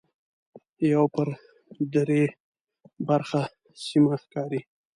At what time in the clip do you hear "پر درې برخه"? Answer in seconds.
1.13-3.41